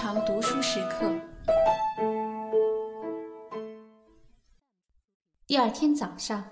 [0.00, 1.12] 常读书时刻。
[5.44, 6.44] 第二天早上，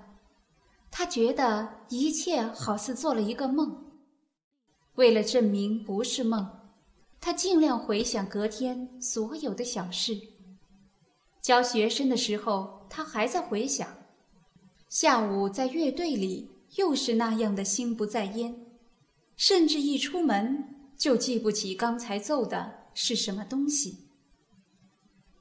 [0.90, 3.84] 他觉得一切好似做了一个梦。
[4.96, 6.44] 为了证明不是梦，
[7.20, 10.18] 他尽量回想隔天所有的小事。
[11.40, 13.86] 教学生的时候，他还在回想；
[14.88, 18.66] 下午在乐队里，又是那样的心不在焉，
[19.36, 24.08] 甚至一出门就记不起刚才奏的是什么东西。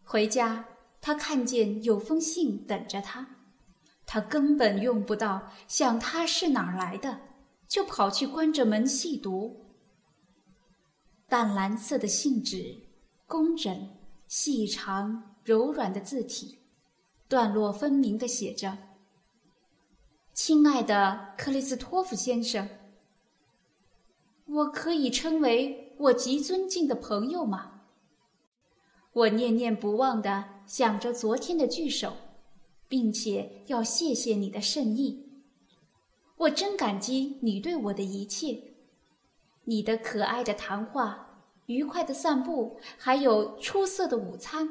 [0.04, 0.66] 回家，
[1.00, 3.28] 他看见有封信等着他。
[4.06, 7.22] 他根本用不到想他是哪儿来的，
[7.68, 9.66] 就跑去关着门细读。
[11.28, 12.78] 淡蓝色的信纸，
[13.26, 13.90] 工整、
[14.28, 16.60] 细长、柔软的字体，
[17.28, 18.78] 段落分明地写着
[20.34, 22.70] ：“亲爱的克里斯托夫先生，
[24.46, 27.82] 我可以称为我极尊敬的朋友吗？
[29.14, 32.14] 我念念不忘的想着昨天的聚首。”
[32.88, 35.28] 并且要谢谢你的圣意，
[36.38, 38.76] 我真感激你对我的一切，
[39.64, 44.70] 你的可爱的谈话、愉快的散步，还有出色的午餐。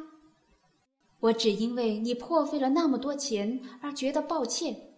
[1.19, 4.95] 我只因为你破费了那么多钱而觉得抱歉。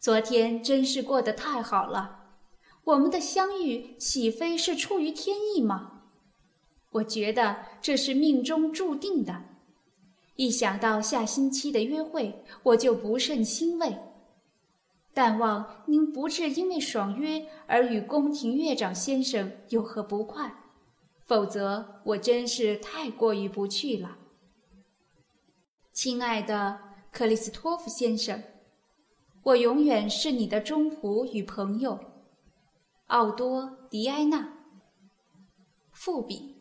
[0.00, 2.17] 昨天真是过得太好了，
[2.88, 6.04] 我们的相遇岂非是出于天意吗？
[6.92, 9.44] 我觉得这是命中注定的。
[10.36, 13.98] 一想到下星期的约会，我就不甚欣慰。
[15.12, 20.54] 但望您不至因为爽约而与宫廷乐长先生有何不快，
[21.26, 24.16] 否则我真是太过意不去了。
[25.92, 26.78] 亲爱的
[27.12, 28.42] 克里斯托夫先生，
[29.42, 31.98] 我永远是你的忠仆与朋友，
[33.08, 34.52] 奥多·迪埃娜。
[35.92, 36.56] 复笔。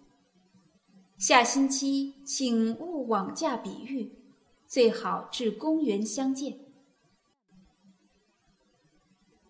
[1.18, 4.18] 下星期请勿枉驾比喻，
[4.66, 6.57] 最好至公园相见。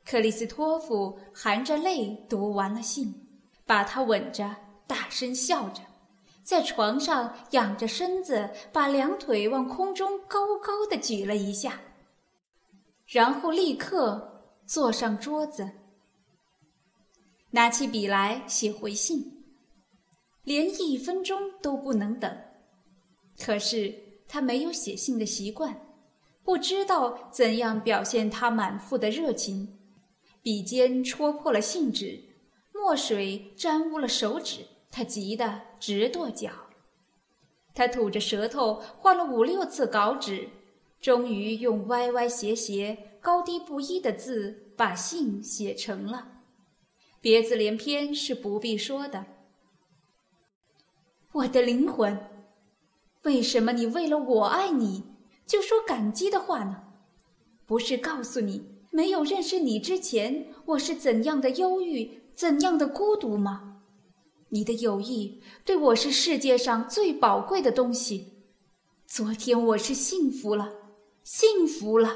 [0.03, 3.27] 克里斯托夫含着泪读完了信，
[3.67, 4.55] 把他吻着，
[4.87, 5.81] 大声笑着，
[6.41, 11.79] 在床上仰着身子，把两腿往空中高高的举了一下，
[13.05, 15.69] 然后立刻坐上桌子，
[17.51, 19.45] 拿起笔来写回信。
[20.43, 22.37] 连一分钟都不能等，
[23.37, 23.93] 可是
[24.29, 25.81] 他没有写信的习惯，
[26.41, 29.77] 不知道怎样表现他满腹的热情。
[30.41, 32.23] 笔尖戳破了信纸，
[32.73, 36.49] 墨水沾污了手指，他急得直跺脚。
[37.75, 40.47] 他吐着舌头画了五六次稿纸，
[41.01, 46.36] 终于用歪歪斜斜、高低不一的字把信写成了。
[47.27, 49.25] 别字连篇是不必说的。
[51.33, 52.17] 我的灵魂，
[53.23, 55.03] 为什么你为了我爱你
[55.45, 56.83] 就说感激的话呢？
[57.65, 63.81] 不是告诉你没有认识你之前我是怎样的忧郁、怎样的孤独吗？
[64.47, 68.45] 你的友谊对我是世界上最宝贵的东西。
[69.05, 70.71] 昨天我是幸福了，
[71.25, 72.09] 幸福了，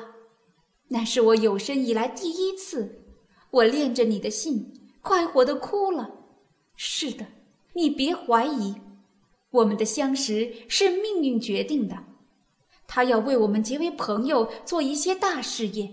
[0.87, 3.03] 那是我有生以来第一次。
[3.49, 6.11] 我恋着你的信，快活的哭了。
[6.75, 7.25] 是的，
[7.73, 8.75] 你别怀疑。
[9.51, 11.97] 我们的相识是命运决定的，
[12.87, 15.91] 他要为我们结为朋友做一些大事业。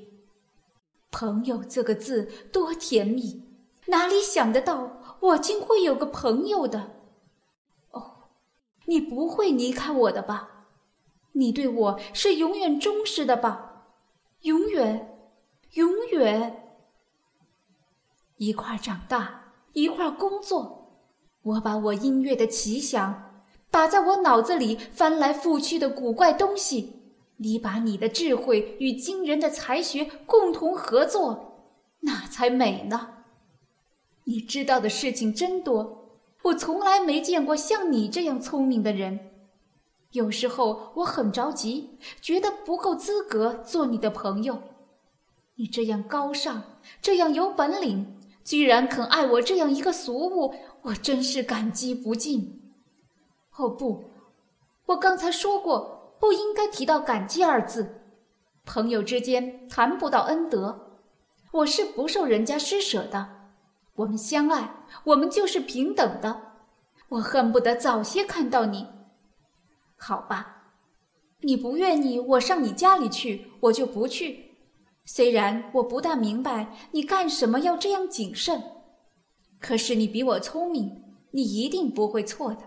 [1.11, 3.43] 朋友这个字多甜蜜，
[3.87, 6.93] 哪里想得到我竟会有个朋友的？
[7.91, 8.29] 哦，
[8.85, 10.67] 你不会离开我的吧？
[11.33, 13.87] 你对我是永远忠实的吧？
[14.43, 15.19] 永远，
[15.73, 16.68] 永远，
[18.39, 21.03] 一块儿长大，一块儿工作。
[21.43, 23.25] 我把我音乐的奇想。
[23.71, 27.03] 把在我脑子里翻来覆去的古怪东西，
[27.37, 33.11] 你把你的智慧与惊人的才学共同合作，那才美呢。
[34.25, 39.21] 你知道的事情真多，我从来没见过像你这样聪明的人。
[40.13, 44.63] 有时候我很着急，觉得不够资格做你的朋友。
[45.57, 46.63] 你这样高尚，
[47.03, 48.18] 这样有本领，
[48.49, 52.73] 居然肯爱我这样一个俗物，我真是感激不尽。
[53.59, 54.05] 哦不，
[54.87, 58.01] 我刚才说过不应该提到感激二字。
[58.65, 61.03] 朋友之间谈不到恩德，
[61.53, 63.51] 我是不受人家施舍的。
[63.97, 66.41] 我们相爱，我们就是平等的。
[67.11, 68.87] 我恨不得早些看到你。
[69.99, 70.73] 好吧，
[71.43, 74.48] 你不愿意我上你家里去，我就不去。
[75.11, 78.63] 虽然我不大明白你干什么要这样谨慎，
[79.59, 82.61] 可是你比我聪明，你一定不会错的。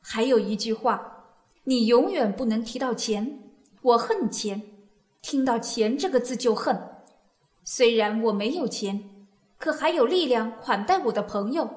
[0.00, 1.26] 还有一句话，
[1.64, 3.40] 你永远不能提到钱。
[3.82, 4.62] 我恨钱，
[5.20, 6.74] 听到钱这个字就恨。
[7.62, 9.26] 虽然我没有钱，
[9.58, 11.68] 可还有力量款待我的朋友。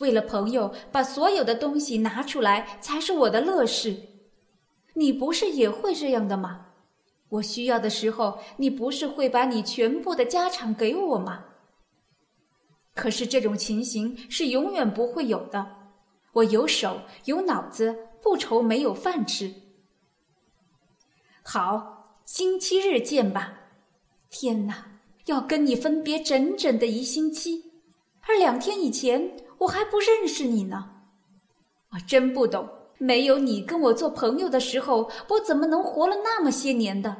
[0.00, 3.96] 为了朋友，把所有的东西拿出来才是我的乐事。
[4.92, 6.66] 你不是也会这样的吗？
[7.30, 11.46] 我需要的时候，你不是会把你全部的家产给我吗？
[12.94, 15.76] 可是这种情形是永远不会有的。
[16.32, 19.54] 我有手有脑子，不愁没有饭吃。
[21.42, 23.54] 好，星期日见吧。
[24.28, 27.72] 天哪，要跟你分别整整的一星期，
[28.28, 31.02] 而两天以前我还不认识你呢。
[31.92, 32.68] 我真不懂，
[33.02, 37.16] 没有你跟我做朋友的时候，我怎么能活了那么些年的？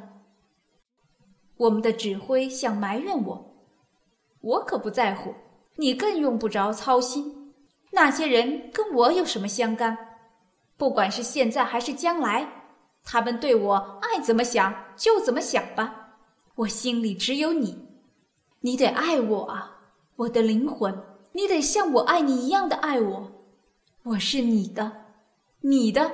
[1.57, 3.55] 我们的指挥想埋怨我，
[4.41, 5.33] 我可不在乎，
[5.77, 7.51] 你更用不着操心。
[7.89, 9.97] 那些人跟我有什么相干？
[10.77, 12.47] 不管是现在还是将来，
[13.03, 16.19] 他们对我爱怎么想就怎么想吧。
[16.53, 17.87] 我心里只有你，
[18.59, 19.79] 你得爱我啊，
[20.15, 23.31] 我的灵魂，你得像我爱你一样的爱我。
[24.03, 25.00] 我是你的，
[25.61, 26.11] 你的，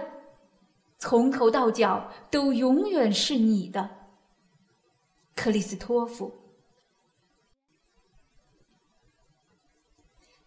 [0.99, 3.89] 从头到脚都永远是你的，
[5.35, 6.31] 克里斯托夫。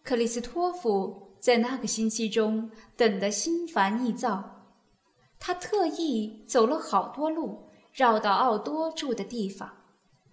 [0.03, 4.67] 克里斯托夫在那个星期中等得心烦意躁，
[5.39, 9.71] 他特意走了好多路，绕到奥多住的地方，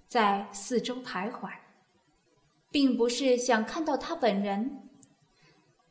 [0.07, 1.49] 在四周徘徊，
[2.71, 4.86] 并不是想看到他本人，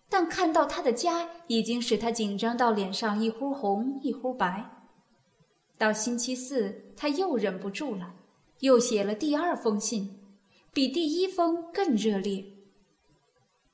[0.09, 4.71] 但看到他的家已经使他紧张到脸上一忽红一忽白。
[5.77, 8.15] 到星期四，他又忍不住了，
[8.61, 10.19] 又写了第二封信，
[10.73, 12.45] 比第一封更热烈。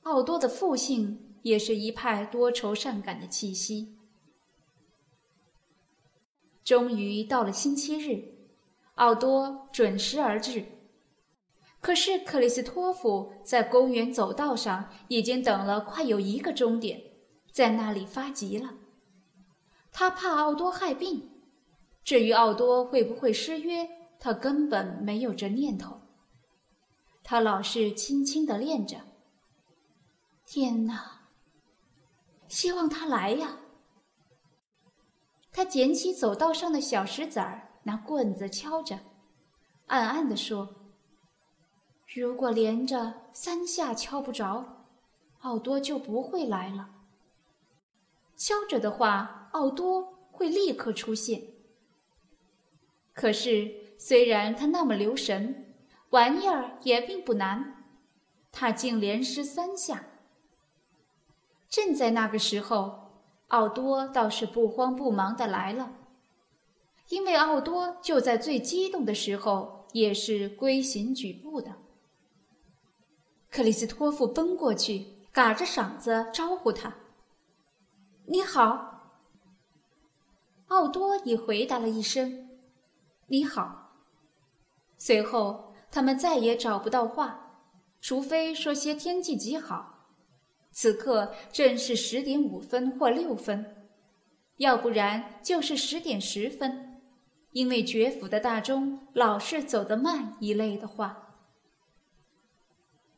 [0.01, 3.95] 奥多的父亲也是一派多愁善感的气息。
[6.63, 8.23] 终于到了星期日，
[8.95, 10.65] 奥多准时而至。
[11.83, 16.99] 可是克里斯托弗在公园走道上已经等了快有一个钟点，
[17.51, 18.73] 在那里发急了。
[19.91, 21.29] 他怕奥多害病，
[22.05, 23.85] 至于奥多会不会失约，
[24.17, 25.99] 他根本没有这念头。
[27.21, 29.01] 他老是轻轻地练着。
[30.45, 31.27] 天哪！
[32.47, 33.57] 希望他来呀。
[35.51, 38.97] 他捡起走道上的小石子儿，拿棍子敲着，
[39.87, 40.75] 暗暗地说
[42.15, 44.85] ：“如果连着三下敲不着，
[45.39, 46.91] 奥多就不会来了。
[48.35, 51.41] 敲着的话，奥多会立刻出现。
[53.13, 55.73] 可是，虽然他那么留神，
[56.11, 57.83] 玩意儿也并不难。
[58.51, 60.05] 他竟连失三下。”
[61.67, 65.91] 正在那个时候，奥多倒是不慌不忙的来了，
[67.09, 71.77] 因为奥多就在最激动的时候也是龟行举步的。
[73.53, 76.91] 克里斯托夫奔过去，嘎着嗓子招呼他
[78.25, 79.13] ：“你好。”
[80.69, 82.49] 奥多也回答了一声
[83.29, 83.91] ：“你好。”
[84.97, 87.59] 随后，他们再也找不到话，
[88.01, 90.07] 除非说些天气极好。
[90.71, 93.87] 此刻正是十点五分或六分，
[94.57, 96.99] 要不然就是十点十分，
[97.51, 101.22] 因为爵府的大钟老是走得慢一类的话。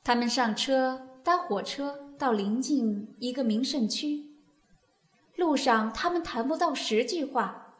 [0.05, 4.23] 他们上车搭火车到临近一个名胜区，
[5.35, 7.73] 路上他们谈不到十句话，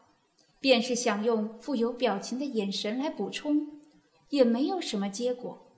[0.58, 3.80] 便是想用富有表情的眼神来补充，
[4.30, 5.70] 也没有什么结果。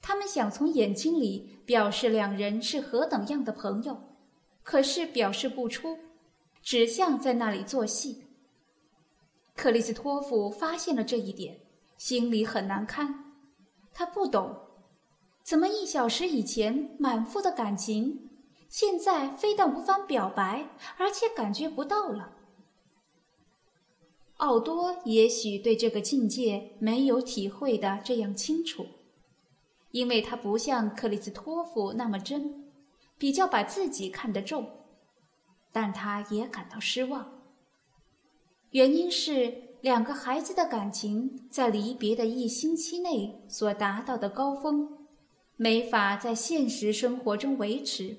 [0.00, 4.02] 他们想从眼睛里表示两人是何等样的朋友，
[4.62, 5.98] 可是表示不出，
[6.62, 8.24] 只像在那里做戏。
[9.54, 11.60] 克里斯托夫发现了这一点，
[11.98, 13.34] 心里很难堪。
[13.92, 14.56] 他不懂，
[15.50, 18.30] 怎么一小时以前满腹的感情，
[18.68, 22.34] 现在非但无法表白，而且感觉不到了。
[24.36, 28.86] 奥多也许对这个境界没有体会的这样清楚。
[29.90, 32.70] 因为他不像克里斯托夫那么真，
[33.18, 34.70] 比较把自己看得重，
[35.72, 37.42] 但他也感到失望。
[38.70, 44.99] 原因是两个孩子的感情在离别的一星期内所达到的高峰，
[45.62, 48.16] 没法在现实生活中维持，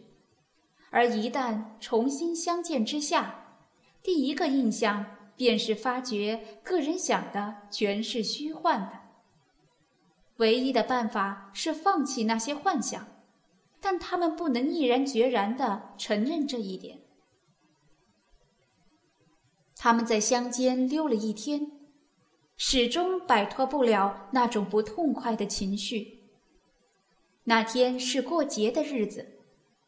[0.91, 3.57] 而一旦重新相见之下，
[4.03, 5.03] 第一个印象
[5.35, 8.91] 便是发觉个人想的全是虚幻的。
[10.37, 13.07] 唯一的办法是放弃那些幻想，
[13.79, 16.99] 但他们不能毅然决然地承认这一点。
[19.75, 21.71] 他们在乡间溜了一天，
[22.55, 26.20] 始终摆脱不了那种不痛快的情绪。
[27.45, 29.39] 那天是过节的日子，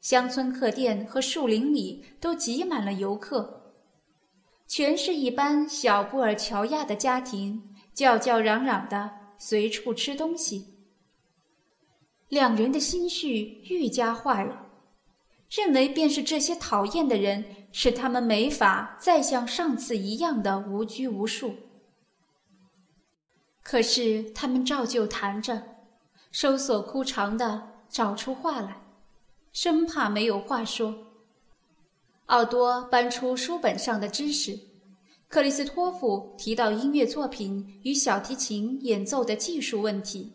[0.01, 3.75] 乡村客店和树林里都挤满了游客，
[4.67, 10.79] 全是一般小布尔乔亚的家庭，叫叫嚷嚷的随处吃东西。
[12.27, 14.71] 两人的心绪愈加坏了，
[15.51, 21.55] 认为便是这些讨厌的人使他们没法再像上次一样的无拘无束。
[23.61, 25.72] 可是他们照旧谈着。
[26.33, 28.81] 收缩枯肠的找出话来，
[29.51, 30.95] 生怕没有话说。
[32.25, 34.59] 奥多搬出书本上的知识，
[35.27, 40.31] 克里斯托夫提到音乐作品与小提琴演奏的技术问题。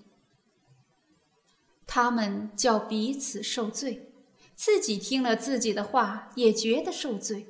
[1.84, 4.12] 他们叫彼此受罪，
[4.54, 7.48] 自己听了自己的话也觉得受罪。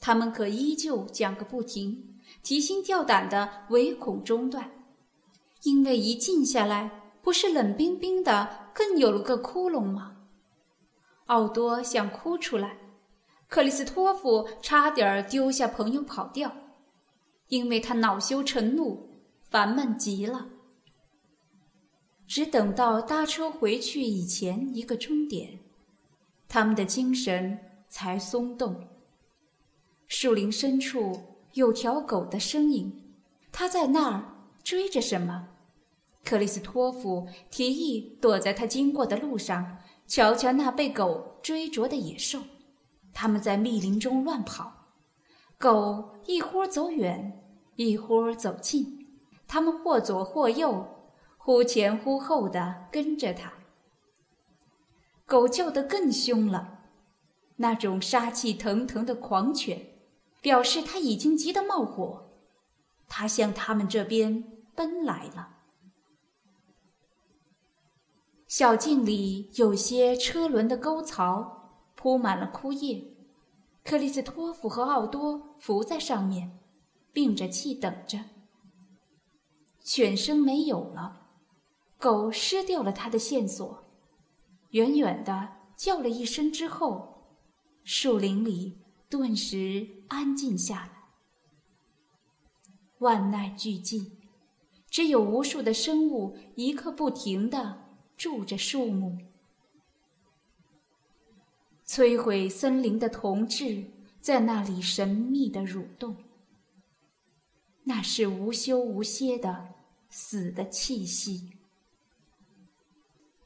[0.00, 4.70] 他们可依旧讲个不停，提心吊胆的，唯恐中断，
[5.64, 6.99] 因为一静下来。
[7.22, 10.16] 不是冷冰冰的，更有了个窟窿吗？
[11.26, 12.78] 奥多想哭出来，
[13.48, 16.52] 克里斯托夫差点丢下朋友跑掉，
[17.48, 19.10] 因为他恼羞成怒，
[19.48, 20.48] 烦闷极了。
[22.26, 25.58] 只等到搭车回去以前一个钟点，
[26.48, 27.58] 他们的精神
[27.88, 28.88] 才松动。
[30.06, 33.14] 树林深处有条狗的身影，
[33.52, 34.24] 它在那儿
[34.64, 35.49] 追着什么。
[36.24, 42.40] 克里斯托夫提议躲在他经过的路上，瞧瞧那被狗追逐的野兽。
[43.12, 44.72] 他们在密林中乱跑，
[45.58, 47.42] 狗一忽走远，
[47.74, 49.08] 一忽走近，
[49.48, 50.86] 他们或左或右，
[51.36, 53.52] 忽前忽后的跟着他。
[55.26, 56.80] 狗叫得更凶了，
[57.56, 59.86] 那种杀气腾腾的狂犬，
[60.40, 62.30] 表示它已经急得冒火，
[63.08, 65.56] 它向他们这边奔来了。
[68.50, 73.00] 小径里有些车轮的沟槽，铺满了枯叶。
[73.84, 76.58] 克里斯托夫和奥多伏在上面，
[77.12, 78.24] 屏着气等着。
[79.84, 81.28] 犬声没有了，
[81.96, 83.84] 狗失掉了它的线索，
[84.70, 87.36] 远远的叫了一声之后，
[87.84, 88.78] 树林里
[89.08, 90.90] 顿时安静下来。
[92.98, 94.10] 万籁俱寂，
[94.90, 97.79] 只有无数的生物一刻不停的。
[98.20, 99.16] 住着树木，
[101.86, 103.82] 摧毁森林的铜质
[104.20, 106.14] 在那里神秘的蠕动。
[107.82, 109.68] 那是无休无歇的
[110.10, 111.48] 死的气息。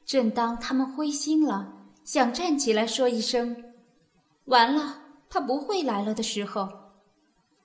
[0.05, 3.73] 正当他们灰心了，想站起来说一声
[4.47, 6.69] “完了，他不会来了”的时候，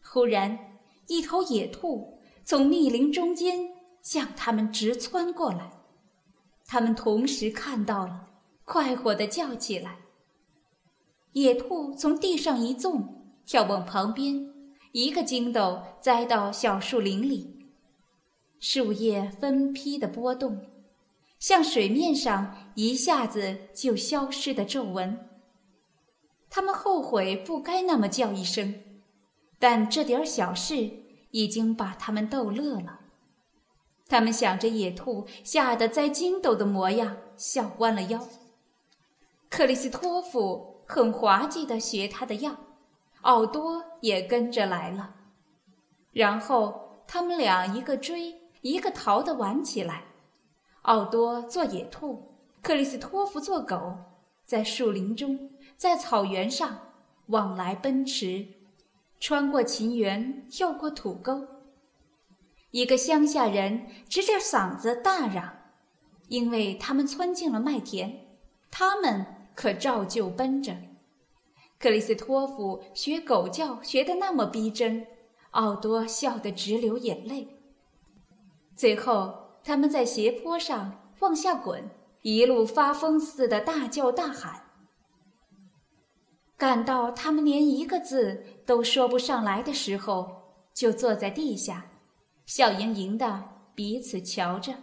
[0.03, 3.71] 忽然一头野兔从密林中间
[4.03, 5.78] 向他们直窜过来。
[6.71, 8.27] 他们同时看到了，
[8.63, 9.97] 快活地叫起来。
[11.31, 14.53] 野兔从地上一纵，跳往旁边，
[14.91, 17.65] 一个筋斗栽到小树林里。
[18.59, 20.63] 树叶分批的波动，
[21.39, 25.27] 像水面上一下子就消失的皱纹。
[26.51, 28.75] 他们后悔不该那么叫一声，
[29.57, 30.87] 但这点小事
[31.31, 32.98] 已经把他们逗乐了。
[34.09, 38.27] 他们想着野兔吓得栽筋斗的模样，笑弯了腰。
[39.49, 42.57] 克里斯托夫很滑稽地学他的样，
[43.21, 45.15] 奥多也跟着来了。
[46.11, 50.05] 然后他们俩一个追一个逃地玩起来。
[50.81, 53.95] 奥多做野兔，克里斯托夫做狗，
[54.43, 56.79] 在树林中，在草原上
[57.27, 58.47] 往来奔驰，
[59.19, 61.58] 穿过秦原，跳过土沟。
[62.71, 65.57] 一个乡下人直着嗓子大嚷，
[66.27, 68.27] 因为他们窜进了麦田，
[68.69, 70.75] 他们可照旧奔着。
[71.79, 75.07] 克里斯托夫学狗叫学得那么逼真，
[75.51, 77.47] 奥多笑得直流眼泪。
[78.75, 79.33] 最后，
[79.63, 81.89] 他们在斜坡上往下滚，
[82.21, 84.65] 一路发疯似的大叫大喊，
[86.55, 91.88] 感到他们连一个字都说不上来的时候，就坐在地下。
[92.49, 94.73] 笑盈盈的彼此瞧着。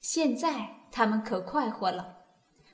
[0.00, 2.24] 现在他们可快活了，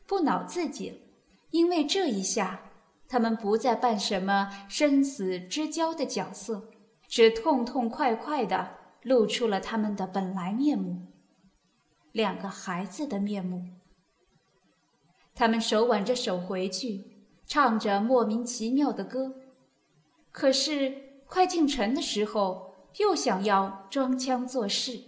[0.06, 1.02] 不恼自己，
[1.50, 2.71] 因为这一下，
[3.06, 6.71] 他们不再扮什么生死之交的角色，
[7.06, 11.09] 只痛痛快快的露出了他们的本来面目——
[12.12, 13.66] 两个孩子的面目。
[15.35, 19.35] 他们手挽着手回去，唱着莫名其妙的歌，
[20.30, 21.12] 可是。
[21.25, 25.00] 快进城的时候，又想要装腔作势，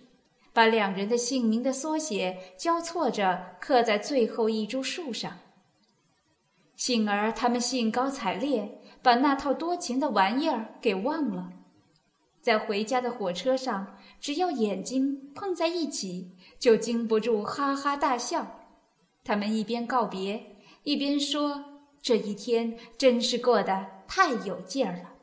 [0.52, 5.38] 把两人的姓名的缩写交错着刻在最后一株树上。
[6.76, 11.50] 幸而他们兴高采烈，把那套多情的玩意儿给忘了。
[12.40, 18.60] 在回家的火车上，只要眼睛碰在一起，就禁不住哈哈大笑。
[19.22, 21.64] 他们一边告别，一边说
[22.02, 25.14] ：“这一天真是过得太有劲儿了。”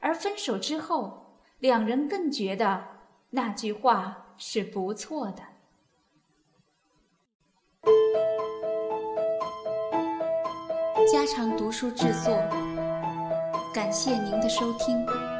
[0.00, 1.23] 而分手之后，
[1.64, 2.84] 两人更觉得
[3.30, 5.42] 那句话是不错的。
[11.10, 12.36] 家常读书制作，
[13.72, 15.33] 感谢您的收听。